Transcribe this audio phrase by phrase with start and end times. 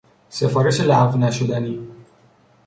[0.29, 1.87] سفارش لغو نشدنی